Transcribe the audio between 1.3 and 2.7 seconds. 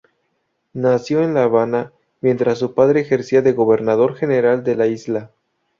La Habana, mientras